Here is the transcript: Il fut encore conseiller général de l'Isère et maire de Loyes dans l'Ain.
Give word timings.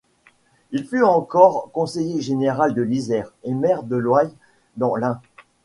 Il 0.71 0.87
fut 0.87 1.03
encore 1.03 1.69
conseiller 1.73 2.21
général 2.23 2.73
de 2.73 2.81
l'Isère 2.81 3.33
et 3.43 3.53
maire 3.53 3.83
de 3.83 3.95
Loyes 3.95 4.31
dans 4.75 4.95
l'Ain. 4.95 5.21